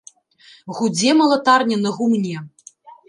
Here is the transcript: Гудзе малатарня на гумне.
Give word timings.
Гудзе 0.77 1.11
малатарня 1.19 1.77
на 1.85 1.93
гумне. 1.99 2.37